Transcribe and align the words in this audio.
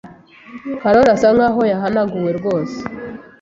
Karoli 0.81 1.09
asa 1.15 1.27
nkaho 1.35 1.61
yahanaguwe 1.71 2.29
rwose. 2.39 2.77